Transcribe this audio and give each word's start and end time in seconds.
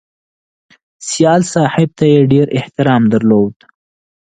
سیال 1.07 1.41
صاحب 1.53 1.89
ته 1.97 2.05
یې 2.13 2.19
ډېر 2.31 2.47
احترام 2.57 3.03
درلود 3.13 3.55